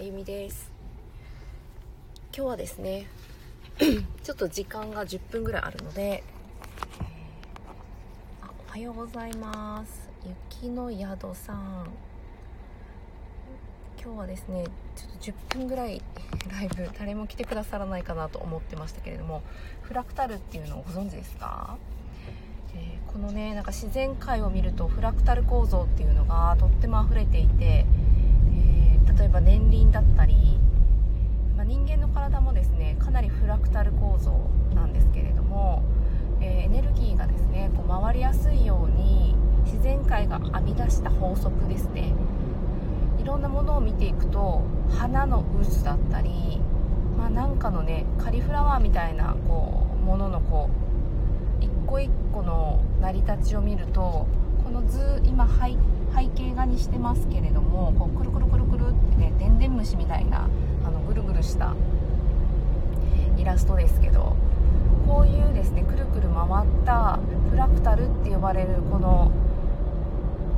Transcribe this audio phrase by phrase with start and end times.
[0.00, 0.72] あゆみです。
[2.34, 3.06] 今日はですね
[4.24, 6.24] ちょっと時間が10分ぐらいあるので
[8.40, 10.08] あおはようございます。
[10.56, 11.90] 雪の宿さん。
[14.02, 14.64] 今日はですね
[14.96, 16.00] ちょっと10分ぐらい
[16.50, 19.42] ライブ誰も来てくださらないかなと思ってましたけれども
[19.82, 21.76] フラクタルっていうのをご存知ですか？
[22.74, 27.84] えー、このねなんか自然界を見るとフラクタル構造っていうのがとっても溢れていて、
[29.40, 30.58] 年輪だったり、
[31.56, 34.32] まあ、人間の体もですねかなりフラクタル構造
[34.74, 35.82] なんですけれども、
[36.40, 42.12] えー、エネルギーがですねこう回りやすいように自然界が編み出した法則ですね。
[43.18, 46.58] いろんなものを見ていくと花の渦だったり、
[47.18, 50.70] まあ、なんかのねカリフラワーみたいなこうもののこ
[51.60, 54.26] う一個一個の成り立ちを見ると
[54.64, 58.94] この図今背景画にしてますけれどもこうくるくるくるくるっ
[59.84, 60.48] てねでんでん虫みたいな
[60.84, 61.74] あのぐるぐるした
[63.36, 64.36] イラストですけど
[65.06, 67.18] こういうですねくるくる回った
[67.50, 69.30] フラクタルって呼ばれるこの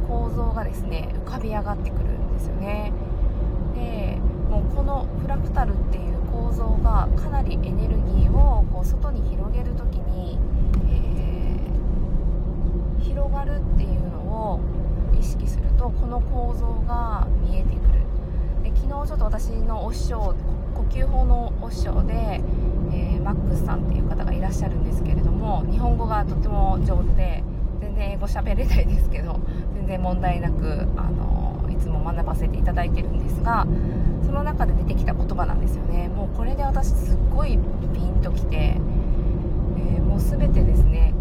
[0.08, 2.92] 構造がですね浮かび上がってくるんですよね。
[3.74, 4.19] で
[4.50, 10.38] もうこのフラクタルっていう構造がかなりエネルギーをこう外に広げる時に
[13.00, 14.19] 広がるっていうの
[14.52, 14.60] を
[15.19, 17.81] 意識するとこの構造が見えてくる。
[19.06, 20.34] ちょっと私のお師匠
[20.75, 27.42] 呼吸法のお師匠で、えー、マックスさんっていう方がいらっしゃるんですけれども日本語がとても上手で
[27.81, 29.41] 全然英語喋れないですけど
[29.75, 33.67] 全然問題なくあのいつも学ばせていただいてるんですが
[34.25, 36.09] その中で出てきた言葉なんですよね。
[36.09, 37.59] もうこれで私すっごい
[37.92, 41.12] ピンときて、えー、もう全てですね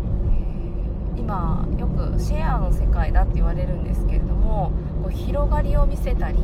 [1.17, 4.71] 今よくシェアの世界だって言われるんですけれども
[5.01, 6.37] こう広がりを見せたり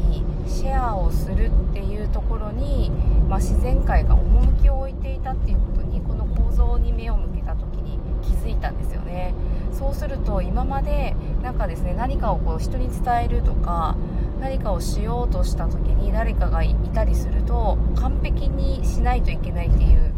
[0.48, 2.92] シェアをするっていうところに、
[3.30, 9.34] まあ、自然界が趣を置いていたっていうことにこの構造に目を向けた時に気づいたんですよね。
[9.72, 13.96] そうすると今までなんかですね何かをこう人に伝えるとか
[14.40, 20.14] 何かをしようとした時に誰かがいたりすると完璧にしないといけないっていう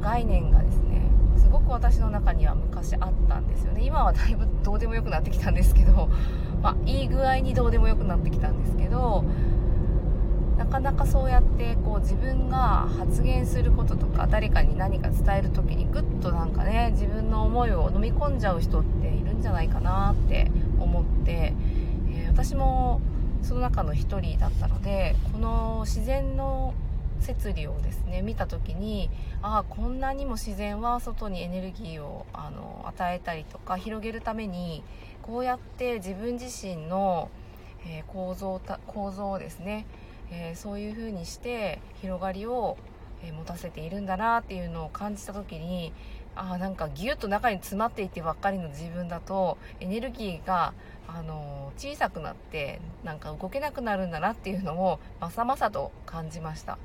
[0.00, 1.02] 概念がですね
[1.38, 3.82] すごく私の中には昔あったんですよね。
[3.84, 6.08] 今はだいぶどうでもよくなってきたんですけど、
[6.64, 9.22] まあ、いい具合にどうでもよくなってきたんですけど
[10.56, 21.52] なかなかそうやってこう自分が発言することとか誰かに何か伝える時にぐっとなんかね自分の思いを飲み込んじゃう人っているんじゃないかなって思って、
[22.08, 23.02] えー、私も
[23.42, 26.72] その中の一人だったのでこの自然の
[27.20, 29.10] 摂理をですね見た時に
[29.42, 34.82] ああこんなにも自然は外にエネルギーをあの与えたりとか広げるために
[35.26, 37.30] こうやって自分自身の、
[37.86, 39.86] えー、構造構造をですね、
[40.30, 42.76] えー、そういう風にして広がりを、
[43.26, 45.94] え持たせているんだなっていうのを感じた時に
[46.36, 50.74] あなんかギュッと中に詰まっていてばっかりの自分だとエネルギーが
[51.08, 56.76] あの小さくなってなんか動けなくなるんだなっていうのをまさまさと感じました。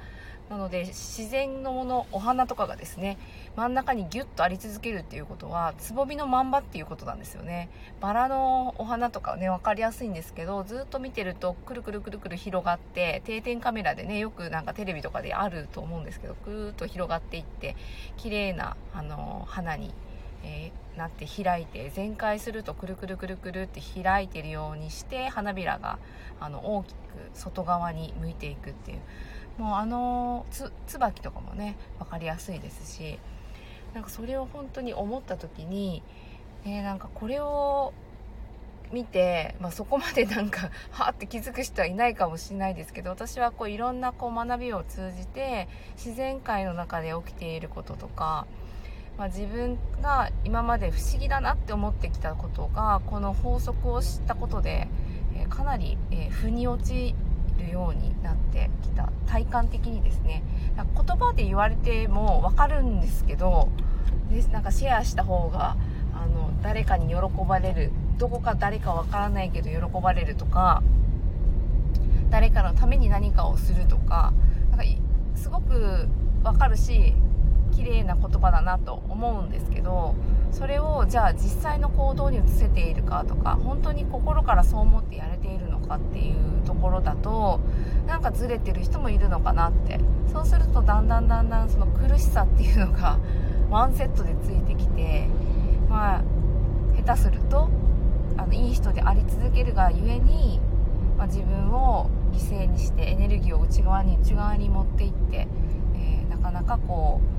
[0.50, 3.18] なので自然のものお花とかがですね
[3.56, 7.70] 真ん中にギュッとあり続けるっていうことはつぼみのまんばっていうことなんですよね。
[8.02, 17.76] バラのお花とかね分かりやすいんですけどずっと見てるとくるくるくるくる広がって定点カメラでねよくなんかテレビとかであると思うんですけどぐーっと広がっていって
[18.18, 19.94] 綺麗なあの花に
[20.44, 26.00] えー、なって開いて全開するとくるくるくるくるって開いてるようにして花びらが
[26.40, 26.98] あの大きく
[27.34, 29.00] 外側に向いていくっていう
[29.60, 33.20] もうあのつ椿とかもね分かりやすいですし
[33.94, 36.04] なんかそれを本当に思った時に、
[36.64, 37.92] え、なんかこれを
[38.92, 48.48] 見て、まあ、そこまでなんか はって気づく人はいないかもしれないですけど私はこういろんなこう学びを通じて自然界の中で起きていることとか、
[49.18, 54.88] まあ、自分が今まで不思議だなって思ってきたことがこの法則を知ったことで、
[55.36, 57.16] えー、かなり、えー、腑に落ち
[57.60, 59.12] るようになってきた。
[59.28, 60.44] 体感的にですね
[60.76, 63.70] 言葉で言われても分かるんですけど
[64.32, 65.78] でなんかシェアした方が
[66.14, 67.16] あの誰かに喜
[67.48, 67.92] ばれる。
[68.18, 70.84] どこか誰か分からないけど喜ばれるとか
[72.30, 74.34] 誰かのために何かをするとか
[74.72, 74.86] なんか
[75.36, 76.10] すごく
[76.44, 77.14] 分かるし
[77.80, 80.16] 綺麗な言葉だなと思うんですけど
[80.52, 87.60] それをじゃあ実際の行動に移せているかとか本当に心からそう思ってやれているのかっていうところだと
[88.06, 90.00] なんかずれてる人もいるのかなって。
[90.32, 93.18] そうするとだんだんだんだんその苦しさっていうのが
[93.70, 95.28] ワンセットでついてきて
[95.90, 96.24] まあ
[97.04, 97.70] 下手すると
[98.38, 100.60] あのいい人であり続けるがゆえに、
[101.18, 105.48] まあ、自分を犠牲にしてエネル義を内側に内側に持っていって、
[105.96, 107.39] えー、なかなかこう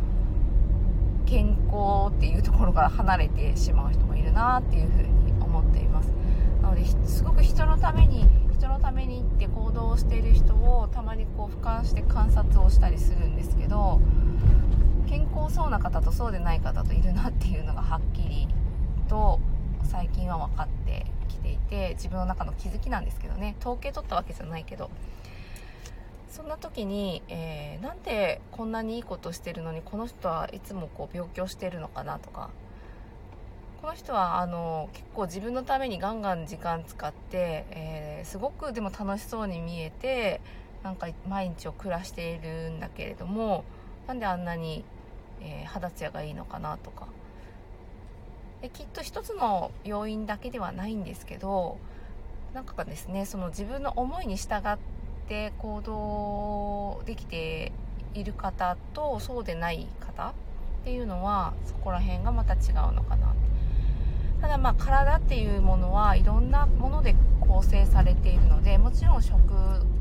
[1.30, 6.10] 健康っていうところから離れてしまう人もいるなっていうふうに思っています。
[6.60, 14.00] なのですごく人のために人のためにって行動している人をたまにこう俯瞰して観察をしたりするんですけど
[15.08, 18.48] 健康そうな方とそうでない方といるなっていうのがはっきり
[19.08, 19.38] と
[19.84, 23.54] 最近は分かってきていて自分の中の気づきなんですけどね。
[23.60, 24.90] 統計取ったわけじゃないけど
[26.30, 32.50] そんな時に、えー、なんでこんなにいいことしてるのにこの人はいつもこう病気をしてるのかなとか。
[33.80, 40.42] この人はあの結構自分のためにガンガン時間使って、えー、すごくでも楽しそうに見えて
[40.82, 43.64] なんか毎日を暮らしているんだけれども
[44.06, 44.84] なんであんなに、
[45.40, 47.06] えー、肌ツヤがいいのかなとか。
[48.60, 51.78] できっと一つの要因だけではないんですけど
[52.52, 54.76] なんかですねその自分の思いに従っ
[55.30, 57.70] て行動できて
[58.14, 60.32] いる方とそうでない方っ
[60.84, 63.32] ていうのはそこら辺がまた違うのかな。
[64.40, 69.36] ただまあ体っていうものはいろんなもので構成されているのでもちろん食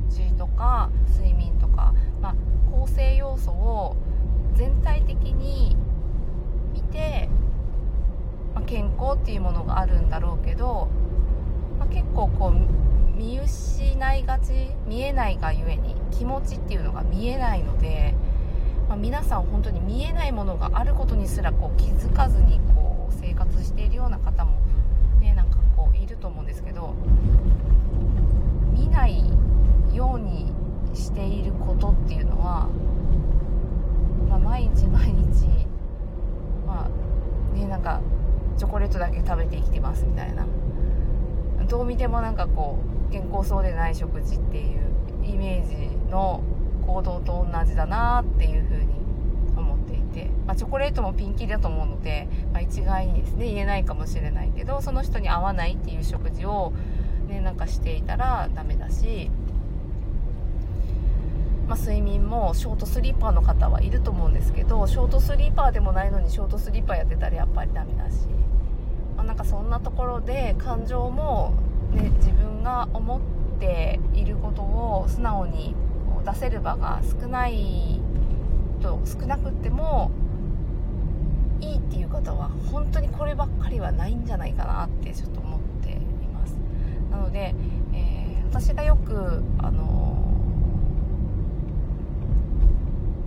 [0.08, 2.36] 事とか睡眠とか、まあ、
[2.72, 3.98] 構成要素を
[4.56, 5.76] 全体的に
[6.74, 7.28] 見て、
[8.56, 10.88] まあ、健康っていうものがあるんだろうけど、
[11.78, 12.89] まあ、結構こう
[13.20, 18.16] 見失いがち見えないがゆえに気持ちっていうのが見えないので、
[18.88, 24.58] まあ、皆さん本当に見えないものがあることにすらこう気づかずにこう生活しているような方も
[25.20, 26.96] ねなんかこういると思うんですけど
[28.72, 29.22] 見ない
[29.94, 30.54] ように
[30.94, 32.70] していることっていうのは、
[34.30, 35.46] まあ、毎日毎日
[36.66, 38.00] まあねなんか
[38.58, 40.46] チョコレートだけ食べて生きてますみたいな。
[41.68, 44.90] どう見てもなんかこう健康そうでない食事っていう
[45.26, 46.44] イメージの
[46.86, 48.94] 行動と同じだなっていう風に
[49.56, 49.80] 思っ
[50.14, 56.74] て、まあ、チョコレートもピンキリだと思うので、まあ、一概にですね言えないかもしれないけどその人に合わないっていう食事を、
[57.28, 59.30] ね、なんかしていたらダメだし、
[61.68, 68.28] まあ、睡眠もショートスリーパーの方はいると思うんですけどショートスリーパーでもないのにショートスリーパーやってたらやっぱりダメだし、
[69.16, 71.54] ま、なんかそんなところで感情も、
[71.92, 73.22] ね、自分が思っ
[73.60, 75.76] ていることを素直に
[76.26, 78.02] 出せる場が少ない
[78.82, 80.12] と少なくても
[81.62, 85.96] いいっていう方は本当にこればっかりはないんじゃないかなってちょっと思ってい
[86.34, 86.56] ます。
[87.12, 87.54] なので、
[87.94, 90.10] えー、私がよくあの、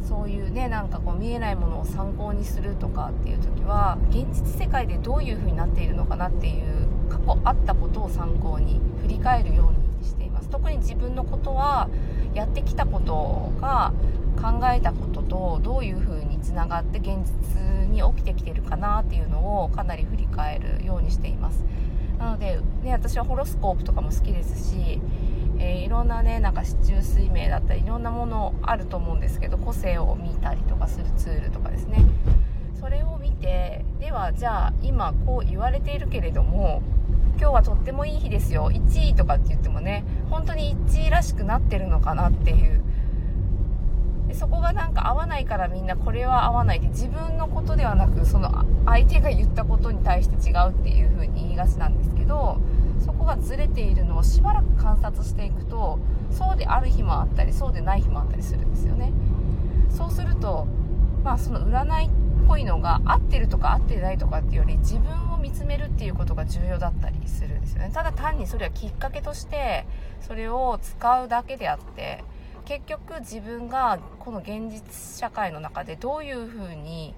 [0.03, 10.49] そういうねなんかこう見えないものを参考にするとかっていう時は現実世界でどういう風になっているのかなっていう過去あったことを参考に振り返るようにしています。
[10.49, 11.89] 特に自分のことは
[12.35, 13.93] やってきたことが
[14.41, 21.65] 考えたこととどういうふうにつながって現実に起きてきてるかなっていうのをかなり振り返るようにしています。
[22.19, 25.01] なので、ね、私はホロスコープとかも好きですし、
[25.59, 32.05] えー、いろんなねなんか市中水明だったりいろんなものあると思うんですけど個性を見たりとかするツールとかですね。
[32.81, 36.83] それを見てではじゃあ今こう言われているけれども
[37.39, 38.71] 今日はとってもいい日ですよ。
[38.71, 42.83] 1位とかって言ってもね本当に1位らしくなってるのかなっていう。
[44.29, 52.59] でそこがなんか合わないからみんなこれは合わないって自分のことではなくその相手が言ったことに対して違うっていう風に言いがちなんですけど
[53.05, 55.99] そこがずれているのをしばらく観察していくと
[56.31, 59.13] そうである日もあったりそうでない日もあったりするんですよね。
[59.91, 60.67] そうすると
[61.23, 62.11] まあその占い
[62.47, 67.91] ぽいのが合ってるとか合ってないとかっていうより自分を見つめるっていうことが重要だったりするんですよね。
[67.93, 69.87] ただ単にそれはきっかけとして
[70.21, 72.25] それを使うだけであって
[72.65, 77.15] 結局自分がこの現実社会の中でどういうふうに、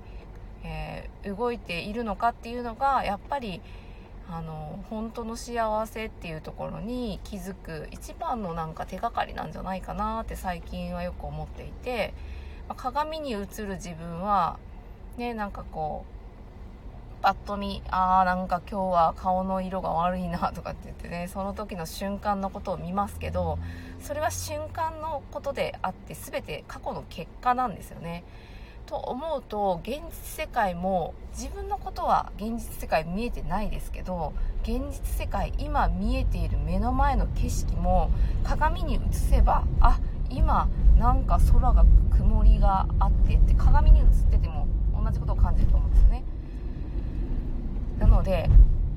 [0.63, 3.61] えー、動いているのかっていうのがやっぱり
[4.31, 12.15] あの本当の幸せっていうところに気づく一番のなんか手がかりなんじゃないかなって最近はよく思っていて、
[12.69, 14.59] まあ、鏡に映る自分は
[15.17, 16.15] ねなんかこう
[17.23, 23.59] パッと見あーなんか今日は顔の色が悪いなとかって言ってねその時の瞬間のことを見ますけど
[24.01, 28.25] それは瞬間のことであって全て過去の結果なんですよね。
[28.87, 38.11] と思うと現実世界も自分のことは現実世界見えてないですけど現実世界今見えている目の前の景色も
[38.43, 40.69] 鏡に映せばあ今
[40.99, 44.69] なんか空が曇りがあってって鏡に映ってても
[45.05, 46.25] 同じことを感じると思うんですよね。
[47.99, 48.49] なので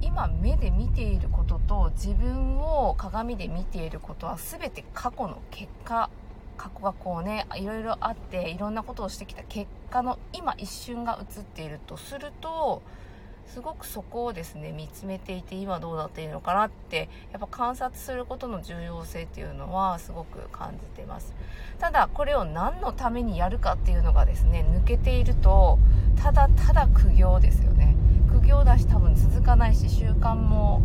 [0.02, 6.10] 今目で見ていることと自分を鏡で見ていることは全て過去の結果
[6.56, 12.82] 過去がこうねいろいろあっていろんなことをしてきた結果の今一瞬が映っているとすると
[13.54, 21.34] すごくそこをですね見つめていて今どうなっているのかなってやっぱ観察することの重要性っていうのはすごく感じてます。
[21.80, 25.80] ただこれを何のためにやるかっていうのがですね抜けていると
[26.22, 27.96] ただただ苦行ですよね。
[28.30, 30.82] 苦行だし多分続かないし習慣も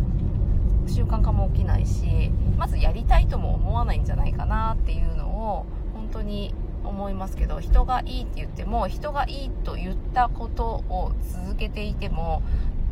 [0.87, 6.53] 習慣化も起きないしまずやりたいとも思わないんじゃないかなっていうのを本当に
[6.83, 12.41] 思いますけど人がいいって言っても人がいいと言ったことを続けていても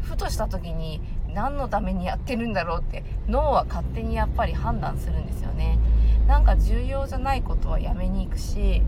[0.02, 1.02] ふとした時に
[1.34, 5.80] 何のためにやってるんだろうって脳は勝手にやっぱり判断するんですよね。
[6.28, 8.82] なんか重要じゃないことはやめに行くし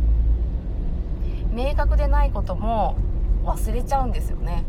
[1.52, 2.96] 明確でないことも
[3.44, 4.64] 忘れちゃうんですよね。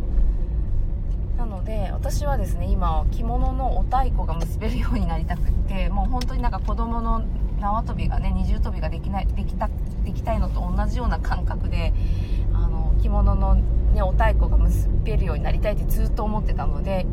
[1.38, 7.22] なので私はですね今着物のお太鼓が結べるようになりたくってもう本当になんか子供の
[7.64, 9.70] 縄跳びがね二重跳びができないできた
[10.04, 11.94] できたいのと同じような感覚で
[12.52, 17.06] あの着物の、ね、お太鼓が結べるようになりたいってずっと思ってたので、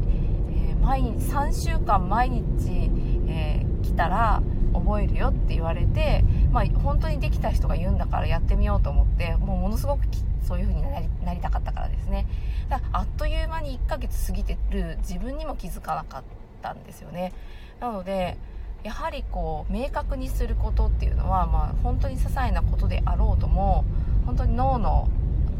[0.49, 2.91] えー、毎日3週間毎日、
[3.29, 4.43] えー、来たら
[4.73, 10.01] 覚えるよって言われて、まあ、本当にできた人が言うんだからやってみようと思ってもうものすごく
[10.43, 10.81] そういう風に
[11.23, 12.25] なりたかったからですね。
[12.67, 16.23] だあっという間に1ヶ月過ぎてる自分にも気づかなかっ
[16.61, 17.31] たんですよね。
[17.79, 18.37] なので
[18.83, 23.85] やはりこう明確にすることっていうのは、まあ、本当に些細なことであろうとも
[24.25, 25.07] 本当に脳の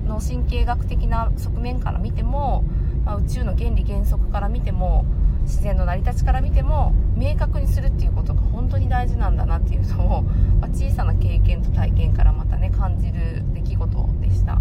[0.06, 2.64] 脳神経学的な側面から見ても、
[3.06, 5.06] まあ、宇宙の原理原則から見ても
[5.44, 14.60] 自然の成り立ちから見ても明確にするっていうことが本当に大事なんだなっていうのを、まあ、小さな経験と体験からまたね感じる出来事でした。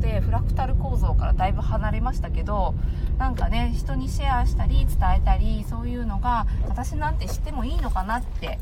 [0.00, 2.74] でフラクタル構造からだいぶ離れましたけど
[3.18, 8.58] なんかね人にシェアしたり伝えたりそういうのが私なんてしてもいいのかなって、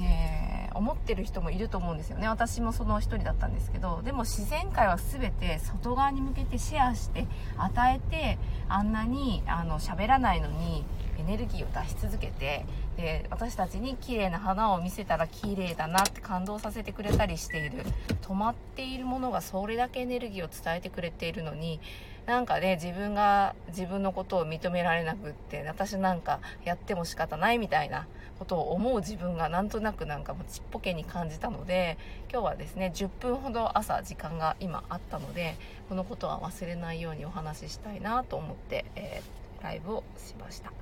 [0.00, 2.28] えー思ってる人もいると思うんですよね。
[2.28, 10.84] 私もその一人だったんですけどでも自然界は全て外側に向けてシェアして与えてあんなにあの喋らないのに
[11.22, 12.64] エネルギーを出し続けて
[12.96, 17.84] で私たちに綺麗な花を見せたら綺麗だなって感動させてくれたりしている。
[18.20, 21.80] 止まっているものがそれだけエネルギーを伝えてくれているのに
[22.26, 28.06] なんかね自分が自分のことを認められなくって私なんかやっても仕方ないみたいな
[28.38, 31.98] ことを思う自分がなんとなくなんかもうちっぽけに感じたので
[32.30, 35.56] 今日はですね10分ほど朝時間が今あったので
[35.88, 40.72] このことは忘れないようにお話ししたいなと思って、えー、ライブをしました。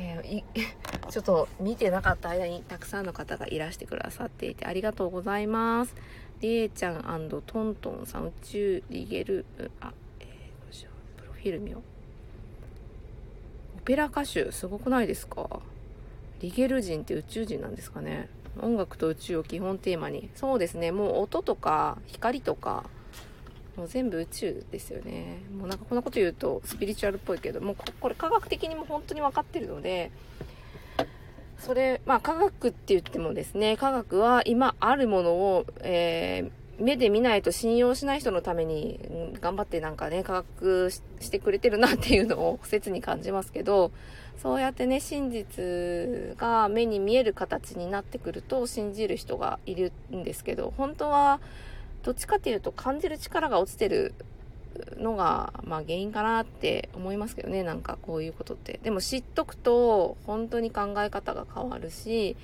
[0.00, 0.44] えー、
[1.10, 5.94] ちょっと見てなかった間にたくさんの方がいらしてくださっていてありがとうございます。
[6.40, 9.44] りえちゃんトントンさん宇宙リゲル
[9.80, 10.28] あえよ
[10.70, 11.82] いしょプロフィル見よう。
[13.78, 15.60] オペラ歌手すごくないですか？
[16.40, 18.28] リゲル人って宇宙人なんですかね？
[18.60, 20.30] 音楽と宇宙を基本テーマに。
[20.36, 20.92] そうですね。
[20.92, 22.84] もう音とか光とか
[23.78, 25.38] もう全部宇宙ですよね。
[25.56, 30.10] もうなんかこんなこと言うとスピリチュアルっぽいけどもうこれ科学的にも本当に分かってるので
[31.60, 39.00] それまあ科学って言ってもですね科学は今あるものを、えー目で見ないと信用しない人のために、
[39.40, 43.90] 頑張ってなんかね、科学してくれてるなっていうのを切に感じますけど、
[44.40, 51.40] そうやってね、真実が目に見える形になってくると信じる人がいるんですけど、本当は
[52.02, 54.14] どっちかっていうと感じる力が落ちてる
[54.96, 58.80] のが、まあ原因かなって思いますけどね、なんかこういうことって。
[58.82, 62.36] でも知っとくと本当に考え方が変わるし、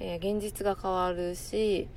[0.00, 1.88] えー、現実が変わるし、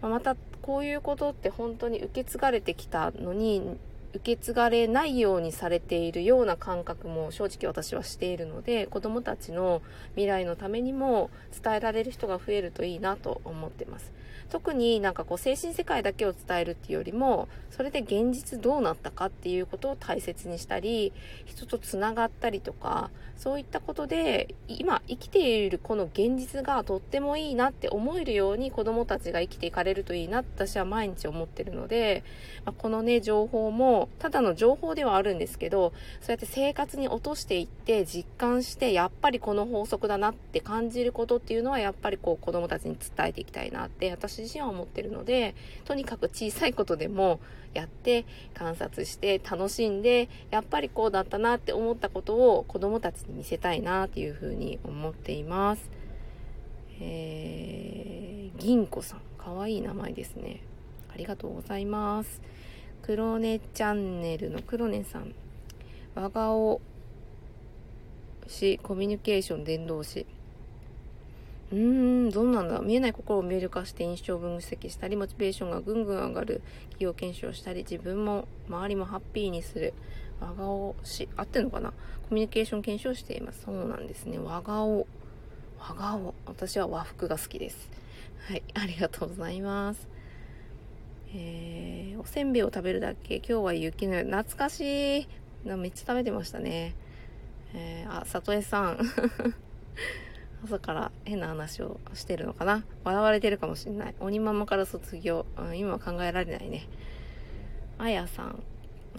[0.00, 3.78] ままたこういうことって本当に受け継がれてきたのに
[4.14, 11.30] 受け継がれないようにされているような感覚も正直私はしているので子どもたちの未来のためにも
[11.62, 14.12] 伝えられる人が増えるといいなと思ってます
[14.52, 21.14] 特になんかこう精神世界だけを伝えるっていうよりもそれで現実どうなったかっていうことを大切にしたり
[21.46, 32.22] 人とつながったりとかそういったことで今生きているこの現実がとってもいいなって思えるように子どもたちが生きていかれるといいなって私は毎日思ってるので、
[32.66, 47.40] まあ、このね情報もただの情報ではあるんですけどそうやって生活に落としていって実感してやっぱりこの法則だなって感じることっていうのはやっぱりこう子どもたちに伝えていきたいなって私自身は思ってるのでとにかく小さいことでも
[47.74, 55.90] やって観察して楽しんでやっぱりこうだったなって思ったことを子どもたちに見せたいなっていうふうに思っています。
[57.00, 60.62] えー、銀子さんかわいい名前ですね。
[61.12, 62.40] ありがとうございます。
[63.02, 65.34] 黒根チャンネルの黒根さん。
[66.14, 66.80] 和顔
[68.46, 70.26] しコミュニケーション伝道師。
[71.72, 71.78] うー
[72.28, 79.94] ん、どうなんだ見えない心を見える化して印象分析したり、モチベーションがぐんぐん上がる企業検証したり、自分も周りもハッピーにする。
[80.40, 81.90] 和顔し、合ってんのかな？
[81.90, 83.62] コミュニケーション検証しています。
[83.64, 84.38] そうなんですね。
[84.38, 85.06] 和顔。
[85.78, 86.34] 和顔。
[86.46, 87.88] 私は和服が好きです。
[88.48, 90.08] はい、ありがとうございます。
[91.32, 93.36] えー、おせんべいを食べるだけ。
[93.36, 95.28] 今日は雪の懐かしい。
[95.64, 96.96] めっちゃ食べてましたね。
[97.72, 98.98] えー、あ、里江さん。
[100.64, 104.14] 朝から変な話をしてるのかな笑われてるかもしんない。
[104.20, 105.44] 鬼ママから卒業。
[105.58, 106.88] うん、今は考えられないね。
[107.98, 108.62] あやさん。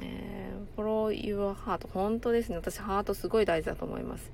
[0.01, 1.87] えー、follow your heart。
[1.93, 2.55] 本当ですね。
[2.55, 4.31] 私、ハートすごい大事だと思います。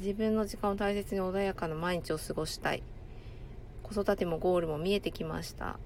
[0.00, 2.82] 自分の時間を大切に穏やかな毎日を過ごしたい。
[3.82, 5.78] 子育てもゴールも見えてきました。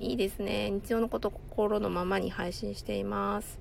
[0.00, 0.70] いいですね。
[0.70, 3.60] 日常のこと心のままに配信しています。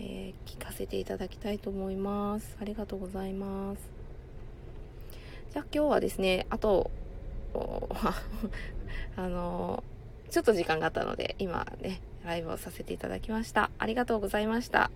[0.00, 2.56] えー、聞かせていただきたいと思います。
[2.60, 3.97] ありがとうございます。
[5.58, 6.88] じゃあ今日はですね、あと、
[9.16, 9.82] あの
[10.30, 13.68] ちょっと時間があったので、今ね、ライブをさせていただきました。
[13.76, 14.92] ありがとうございました。